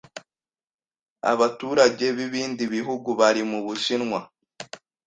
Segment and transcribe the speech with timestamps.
[1.31, 4.19] Abaturage b'ibindi bihugu bari mu Bushinwa,